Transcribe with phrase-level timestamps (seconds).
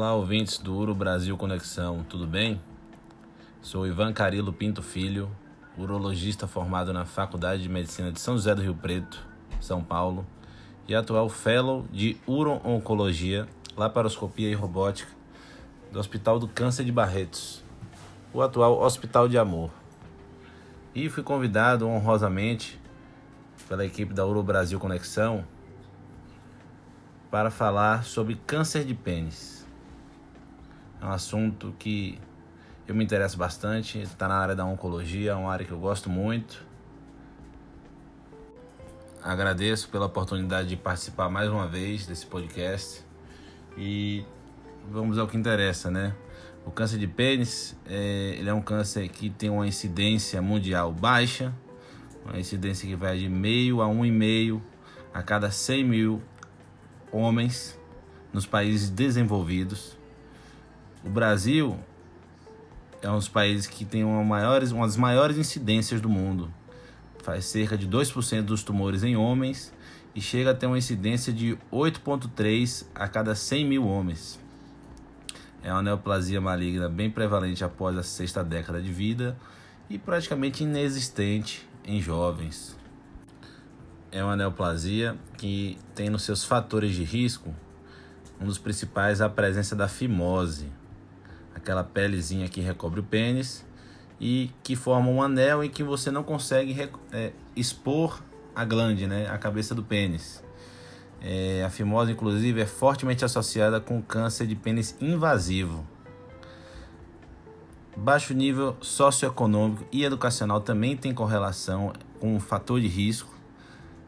[0.00, 2.58] Olá, ouvintes do Uro Brasil Conexão, tudo bem?
[3.60, 5.30] Sou Ivan Carilo Pinto Filho,
[5.76, 9.22] urologista formado na Faculdade de Medicina de São José do Rio Preto,
[9.60, 10.26] São Paulo,
[10.88, 15.12] e atual fellow de uro-oncologia, laparoscopia e robótica
[15.92, 17.62] do Hospital do Câncer de Barretos,
[18.32, 19.70] o atual Hospital de Amor.
[20.94, 22.80] E fui convidado honrosamente
[23.68, 25.44] pela equipe da Uro Brasil Conexão
[27.30, 29.59] para falar sobre câncer de pênis.
[31.00, 32.18] É um assunto que
[32.86, 36.10] eu me interesso bastante, está na área da oncologia, é uma área que eu gosto
[36.10, 36.62] muito.
[39.22, 43.04] Agradeço pela oportunidade de participar mais uma vez desse podcast
[43.78, 44.24] e
[44.90, 46.14] vamos ao que interessa, né?
[46.66, 51.54] O câncer de pênis é, ele é um câncer que tem uma incidência mundial baixa,
[52.24, 54.62] uma incidência que vai de meio a um e meio
[55.14, 56.22] a cada 100 mil
[57.10, 57.78] homens
[58.32, 59.99] nos países desenvolvidos.
[61.02, 61.78] O Brasil
[63.00, 66.52] é um dos países que tem uma, maiores, uma das maiores incidências do mundo.
[67.22, 69.72] Faz cerca de 2% dos tumores em homens
[70.14, 74.38] e chega a ter uma incidência de 8,3 a cada 100 mil homens.
[75.62, 79.36] É uma neoplasia maligna bem prevalente após a sexta década de vida
[79.88, 82.76] e praticamente inexistente em jovens.
[84.12, 87.54] É uma neoplasia que tem nos seus fatores de risco
[88.40, 90.72] um dos principais a presença da fimose,
[91.54, 93.64] aquela pelezinha que recobre o pênis
[94.20, 98.22] e que forma um anel em que você não consegue é, expor
[98.54, 100.42] a glande, né, a cabeça do pênis.
[101.22, 105.86] É, a fimose, inclusive, é fortemente associada com câncer de pênis invasivo.
[107.96, 113.38] Baixo nível socioeconômico e educacional também tem correlação com o fator de risco.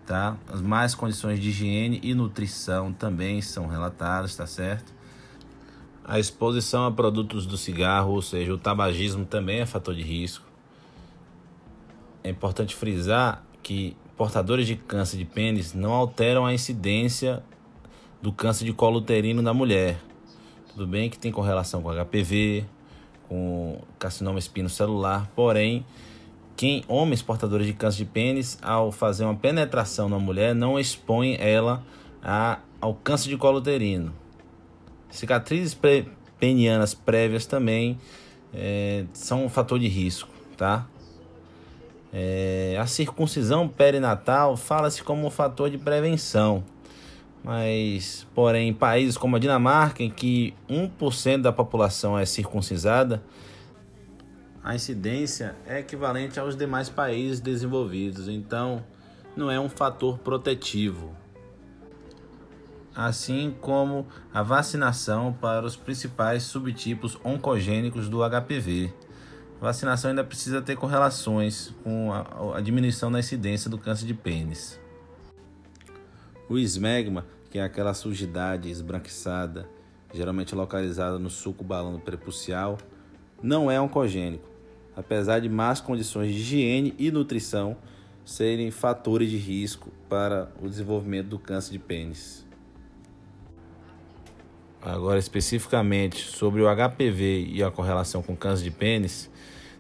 [0.06, 0.36] Tá?
[0.52, 4.92] As más condições de higiene e nutrição também são relatadas, tá certo?
[6.04, 10.44] A exposição a produtos do cigarro, ou seja, o tabagismo também é fator de risco.
[12.24, 17.42] É importante frisar que portadores de câncer de pênis não alteram a incidência
[18.20, 19.98] do câncer de colo uterino na mulher.
[20.68, 22.64] Tudo bem que tem correlação com HPV,
[23.28, 25.84] com carcinoma espinocelular, porém,
[26.56, 31.36] quem homens portadores de câncer de pênis, ao fazer uma penetração na mulher, não expõe
[31.40, 31.82] ela
[32.22, 34.21] a, ao câncer de colo uterino.
[35.12, 35.78] Cicatrizes
[36.40, 37.98] penianas prévias também
[38.52, 40.86] é, são um fator de risco, tá?
[42.12, 46.64] É, a circuncisão perinatal fala-se como um fator de prevenção,
[47.44, 53.22] mas, porém, em países como a Dinamarca, em que 1% da população é circuncisada,
[54.64, 58.82] a incidência é equivalente aos demais países desenvolvidos, então
[59.36, 61.21] não é um fator protetivo.
[62.94, 68.92] Assim como a vacinação para os principais subtipos oncogênicos do HPV.
[69.60, 74.78] A vacinação ainda precisa ter correlações com a, diminuição da incidência do câncer de pênis.
[76.48, 79.68] O esmegma, que é aquela sujidade esbranquiçada,
[80.12, 82.76] geralmente localizada no suco balão prepucial,
[83.42, 84.48] não é oncogênico,
[84.96, 87.76] apesar de más condições de higiene e nutrição
[88.24, 92.46] serem fatores de risco para o desenvolvimento do câncer de pênis.
[94.84, 99.30] Agora, especificamente sobre o HPV e a correlação com câncer de pênis,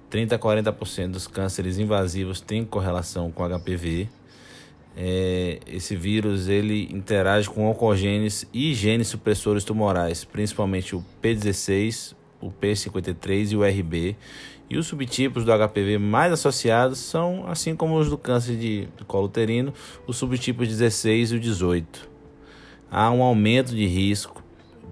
[0.08, 4.08] 30 a 40% dos cânceres invasivos têm correlação com HPV.
[4.96, 12.52] É, esse vírus ele interage com oncogenes e genes supressores tumorais, principalmente o P16, o
[12.52, 14.16] P53 e o RB.
[14.70, 19.26] E os subtipos do HPV mais associados são, assim como os do câncer de colo
[19.26, 19.74] uterino,
[20.06, 22.08] os subtipos 16 e o 18.
[22.88, 24.41] Há um aumento de risco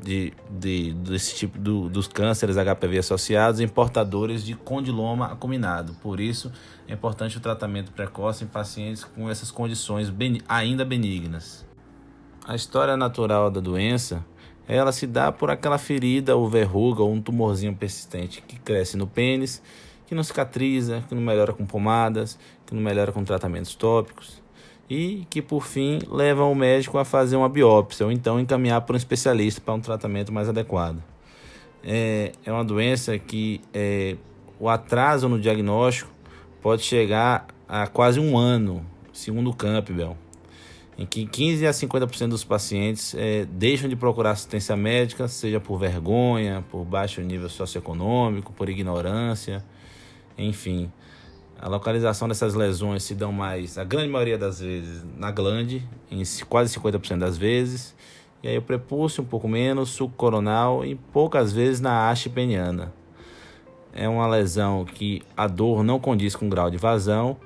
[0.02, 5.94] de, de, desse tipo do, dos cânceres HPV associados em portadores de condiloma acuminado.
[6.02, 6.50] Por isso,
[6.88, 10.12] é importante o tratamento precoce em pacientes com essas condições
[10.48, 11.66] ainda benignas.
[12.46, 14.24] A história natural da doença
[14.66, 19.06] ela se dá por aquela ferida ou verruga ou um tumorzinho persistente que cresce no
[19.06, 19.60] pênis,
[20.06, 24.39] que não cicatriza, que não melhora com pomadas, que não melhora com tratamentos tópicos
[24.90, 28.94] e que por fim levam o médico a fazer uma biópsia ou então encaminhar para
[28.94, 31.00] um especialista para um tratamento mais adequado.
[31.84, 34.16] É, é uma doença que é,
[34.58, 36.10] o atraso no diagnóstico
[36.60, 40.16] pode chegar a quase um ano, segundo Campbell,
[40.98, 45.78] em que 15 a 50% dos pacientes é, deixam de procurar assistência médica, seja por
[45.78, 49.64] vergonha, por baixo nível socioeconômico, por ignorância,
[50.36, 50.90] enfim.
[51.62, 56.22] A localização dessas lesões se dão mais, a grande maioria das vezes, na glande, em
[56.48, 57.94] quase 50% das vezes,
[58.42, 62.94] e aí o prepúcio um pouco menos, suco coronal e poucas vezes na haste peniana.
[63.92, 67.36] É uma lesão que a dor não condiz com o grau de vazão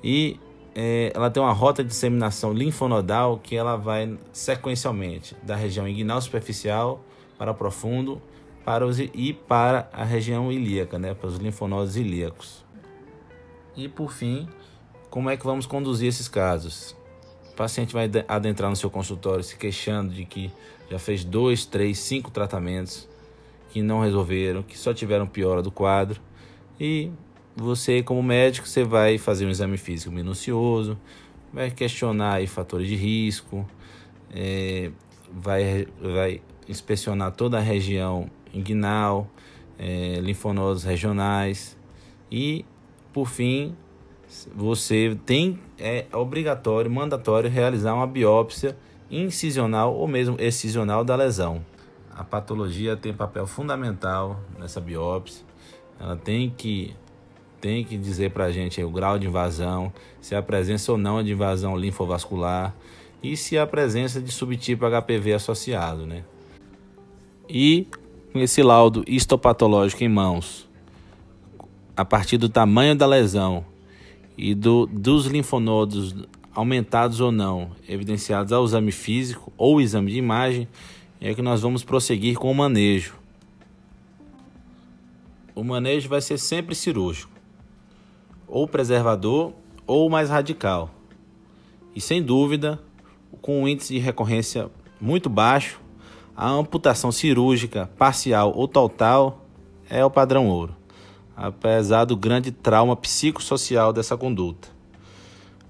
[0.00, 0.38] e
[0.72, 6.20] é, ela tem uma rota de disseminação linfonodal que ela vai sequencialmente da região inguinal
[6.20, 7.02] superficial
[7.36, 8.22] para profundo
[8.64, 12.65] para os, e para a região ilíaca, né, para os linfonodos ilíacos.
[13.76, 14.48] E por fim,
[15.10, 16.96] como é que vamos conduzir esses casos?
[17.52, 20.50] O paciente vai adentrar no seu consultório se queixando de que
[20.90, 23.08] já fez dois, três, cinco tratamentos
[23.70, 26.20] que não resolveram, que só tiveram piora do quadro
[26.78, 27.10] e
[27.54, 30.98] você, como médico, você vai fazer um exame físico minucioso,
[31.52, 33.66] vai questionar aí fatores de risco,
[34.30, 34.90] é,
[35.32, 39.30] vai, vai inspecionar toda a região inguinal,
[39.78, 41.78] é, linfonodos regionais
[42.30, 42.64] e,
[43.16, 43.74] por fim,
[44.54, 48.76] você tem é obrigatório, mandatório realizar uma biópsia
[49.10, 51.64] incisional ou mesmo excisional da lesão.
[52.14, 55.46] A patologia tem papel fundamental nessa biópsia.
[55.98, 56.94] Ela tem que
[57.58, 59.90] tem que dizer para a gente o grau de invasão,
[60.20, 62.76] se há presença ou não de invasão linfovascular
[63.22, 66.22] e se há presença de subtipo HPV associado, né?
[67.48, 67.88] E
[68.30, 70.65] com esse laudo histopatológico em mãos,
[71.96, 73.64] a partir do tamanho da lesão
[74.36, 76.14] e do, dos linfonodos
[76.54, 80.68] aumentados ou não, evidenciados ao exame físico ou exame de imagem,
[81.20, 83.14] é que nós vamos prosseguir com o manejo.
[85.54, 87.32] O manejo vai ser sempre cirúrgico
[88.46, 89.52] ou preservador
[89.86, 90.90] ou mais radical.
[91.94, 92.78] E sem dúvida,
[93.40, 94.70] com um índice de recorrência
[95.00, 95.80] muito baixo,
[96.36, 99.46] a amputação cirúrgica parcial ou total
[99.88, 100.76] é o padrão ouro,
[101.36, 104.68] apesar do grande trauma psicossocial dessa conduta.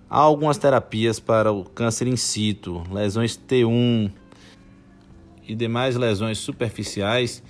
[0.08, 4.12] Há algumas terapias para o câncer in situ, lesões T1
[5.48, 7.42] e demais lesões superficiais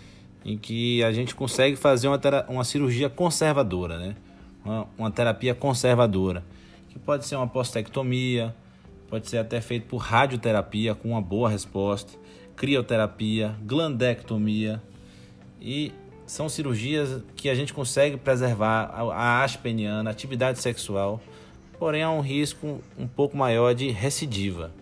[0.43, 2.19] em que a gente consegue fazer uma,
[2.49, 4.17] uma cirurgia conservadora, né?
[4.65, 6.43] uma, uma terapia conservadora,
[6.89, 8.55] que pode ser uma postectomia,
[9.09, 12.13] pode ser até feito por radioterapia com uma boa resposta,
[12.57, 14.83] crioterapia, glandectomia
[15.61, 15.93] e
[16.27, 21.21] são cirurgias que a gente consegue preservar a haste peniana, a atividade sexual,
[21.79, 24.73] porém há um risco um pouco maior de recidiva.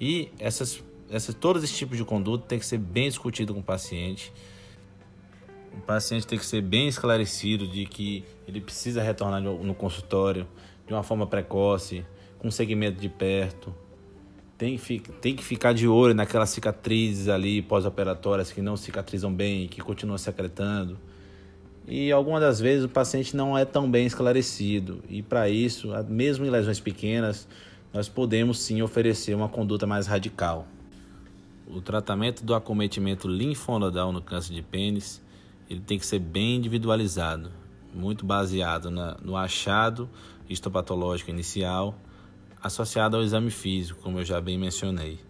[0.00, 3.62] E essas, essas, todos esses tipos de conduta tem que ser bem discutido com o
[3.62, 4.32] paciente
[5.76, 10.48] o paciente tem que ser bem esclarecido de que ele precisa retornar no consultório
[10.86, 12.04] de uma forma precoce,
[12.38, 13.74] com segmento de perto.
[14.58, 19.68] Tem que, tem que ficar de olho naquelas cicatrizes ali pós-operatórias que não cicatrizam bem
[19.68, 20.98] que continuam secretando.
[21.86, 25.02] E algumas das vezes o paciente não é tão bem esclarecido.
[25.08, 27.46] E para isso, mesmo em lesões pequenas,
[27.92, 30.66] nós podemos sim oferecer uma conduta mais radical.
[31.66, 35.22] O tratamento do acometimento linfonodal no câncer de pênis
[35.68, 37.50] ele tem que ser bem individualizado,
[37.92, 40.08] muito baseado na, no achado
[40.48, 41.98] histopatológico inicial,
[42.62, 45.20] associado ao exame físico, como eu já bem mencionei.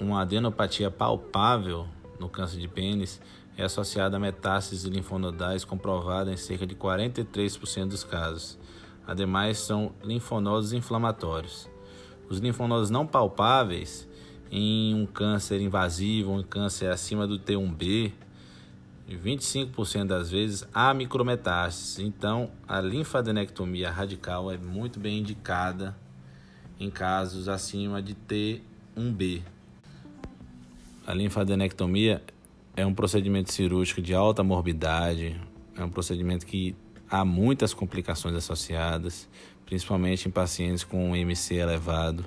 [0.00, 1.86] Uma adenopatia palpável
[2.20, 3.20] no câncer de pênis
[3.56, 8.58] é associada a metástases linfonodais comprovada em cerca de 43% dos casos.
[9.06, 11.68] Ademais, são linfonodos inflamatórios.
[12.28, 14.08] Os linfonodos não palpáveis
[14.50, 18.12] em um câncer invasivo, um câncer acima do T1B,
[19.14, 21.98] 25% das vezes há micrometástases.
[22.00, 25.96] Então, a linfadenectomia radical é muito bem indicada
[26.80, 29.42] em casos acima de T1B.
[31.06, 32.22] A linfadenectomia
[32.76, 35.40] é um procedimento cirúrgico de alta morbidade,
[35.76, 36.74] é um procedimento que
[37.08, 39.28] há muitas complicações associadas,
[39.64, 42.24] principalmente em pacientes com MC elevado.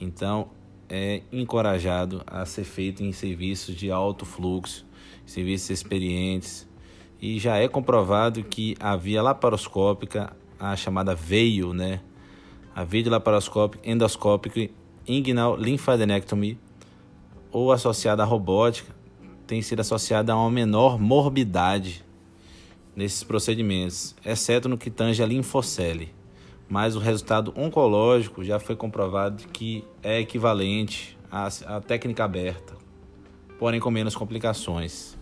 [0.00, 0.50] Então,
[0.88, 4.86] é encorajado a ser feito em serviços de alto fluxo
[5.28, 6.66] serviços experientes,
[7.20, 12.00] e já é comprovado que a via laparoscópica, a chamada veio, né?
[12.74, 14.70] A via laparoscópica endoscópica
[15.06, 16.58] inguinal linfadenectomy
[17.50, 18.94] ou associada à robótica
[19.46, 22.04] tem sido associada a uma menor morbidade
[22.94, 26.14] nesses procedimentos, exceto no que tange a linfocele.
[26.68, 32.76] Mas o resultado oncológico já foi comprovado que é equivalente à, à técnica aberta,
[33.58, 35.17] porém com menos complicações.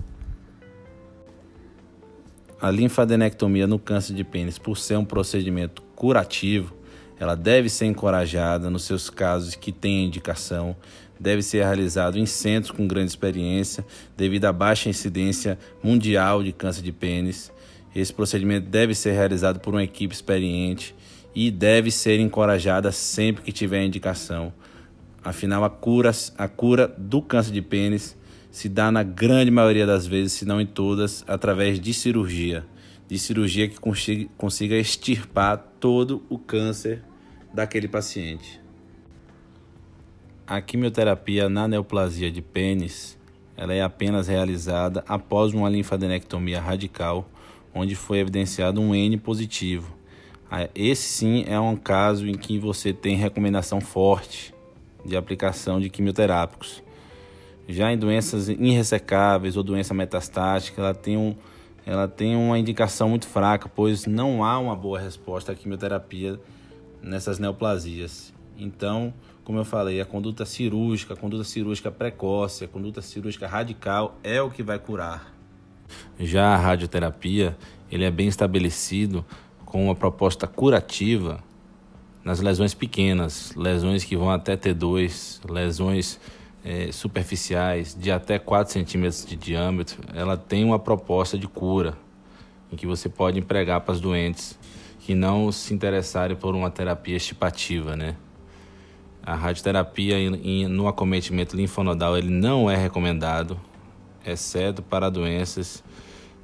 [2.60, 6.74] A linfadenectomia no câncer de pênis, por ser um procedimento curativo,
[7.20, 10.74] ela deve ser encorajada nos seus casos que têm indicação,
[11.20, 13.84] deve ser realizado em centros com grande experiência,
[14.16, 17.52] devido à baixa incidência mundial de câncer de pênis.
[17.94, 20.94] Esse procedimento deve ser realizado por uma equipe experiente
[21.34, 24.50] e deve ser encorajada sempre que tiver indicação.
[25.22, 28.16] Afinal, a cura, a cura do câncer de pênis
[28.56, 32.64] se dá na grande maioria das vezes, se não em todas, através de cirurgia.
[33.06, 37.02] De cirurgia que consiga, extirpar todo o câncer
[37.52, 38.58] daquele paciente.
[40.46, 43.18] A quimioterapia na neoplasia de pênis
[43.58, 47.28] ela é apenas realizada após uma linfadenectomia radical,
[47.74, 49.94] onde foi evidenciado um N positivo.
[50.50, 54.54] Ah, esse sim é um caso em que você tem recomendação forte
[55.04, 56.85] de aplicação de quimioterápicos.
[57.68, 61.34] Já em doenças irressecáveis ou doença metastática, ela tem, um,
[61.84, 66.40] ela tem uma indicação muito fraca, pois não há uma boa resposta à quimioterapia
[67.02, 68.32] nessas neoplasias.
[68.56, 69.12] Então,
[69.44, 74.40] como eu falei, a conduta cirúrgica, a conduta cirúrgica precoce, a conduta cirúrgica radical é
[74.40, 75.34] o que vai curar.
[76.18, 77.56] Já a radioterapia,
[77.90, 79.24] ele é bem estabelecido
[79.64, 81.42] com uma proposta curativa
[82.24, 86.18] nas lesões pequenas, lesões que vão até T2, lesões
[86.66, 91.96] é, superficiais de até 4 centímetros de diâmetro, ela tem uma proposta de cura
[92.72, 94.58] em que você pode empregar para os doentes
[94.98, 98.16] que não se interessarem por uma terapia estipativa, né?
[99.22, 100.16] A radioterapia
[100.68, 103.60] no acometimento linfonodal ele não é recomendado,
[104.24, 105.84] exceto para doenças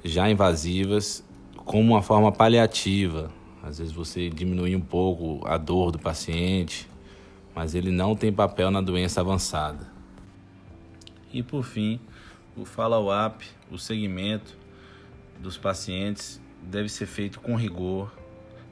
[0.05, 1.21] já invasivas,
[1.65, 3.29] como uma forma paliativa,
[3.61, 6.89] às vezes você diminui um pouco a dor do paciente,
[7.53, 9.92] mas ele não tem papel na doença avançada.
[11.33, 11.99] E por fim,
[12.55, 14.55] o follow-up, o segmento
[15.39, 18.13] dos pacientes deve ser feito com rigor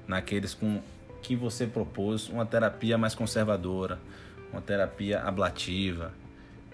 [0.08, 0.80] naqueles com
[1.22, 4.00] que você propôs uma terapia mais conservadora,
[4.52, 6.14] uma terapia ablativa.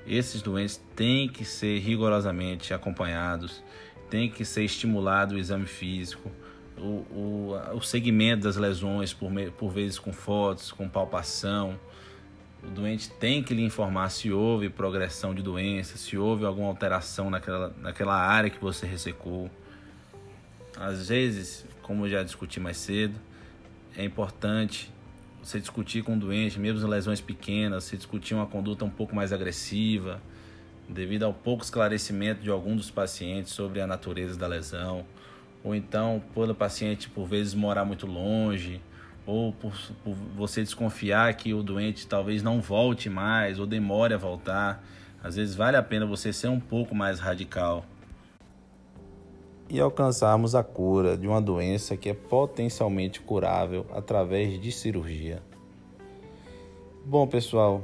[0.05, 3.63] Esses doentes têm que ser rigorosamente acompanhados,
[4.09, 6.31] tem que ser estimulado o exame físico,
[6.77, 11.79] o, o, o segmento das lesões, por, por vezes com fotos, com palpação.
[12.67, 17.29] O doente tem que lhe informar se houve progressão de doença, se houve alguma alteração
[17.29, 19.49] naquela, naquela área que você ressecou.
[20.75, 23.15] Às vezes, como já discuti mais cedo,
[23.95, 24.91] é importante
[25.41, 29.31] você discutir com o doente, mesmo lesões pequenas, você discutir uma conduta um pouco mais
[29.31, 30.21] agressiva,
[30.89, 35.05] devido ao pouco esclarecimento de algum dos pacientes sobre a natureza da lesão
[35.63, 38.81] ou então pelo paciente por vezes morar muito longe,
[39.27, 44.17] ou por, por, você desconfiar que o doente talvez não volte mais ou demore a
[44.17, 44.81] voltar.
[45.21, 47.85] Às vezes vale a pena você ser um pouco mais radical.
[49.69, 55.43] E alcançarmos a cura de uma doença que é potencialmente curável através de cirurgia.
[57.05, 57.83] Bom, pessoal,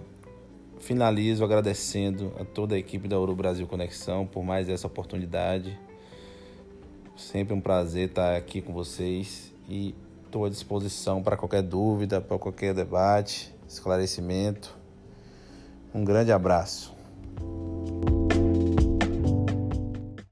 [0.79, 5.77] finalizo agradecendo a toda a equipe da Ouro Brasil Conexão por mais essa oportunidade.
[7.17, 9.93] Sempre um prazer estar aqui com vocês e
[10.33, 14.75] estou à disposição para qualquer dúvida, para qualquer debate, esclarecimento.
[15.93, 16.91] Um grande abraço.